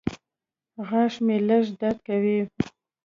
غاښ 0.87 1.13
مې 1.25 1.37
لږ 1.47 1.65
درد 1.79 1.99
کوي. 2.07 2.39